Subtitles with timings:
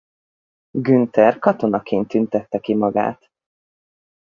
[0.71, 3.29] Günther katonaként tüntette ki magát.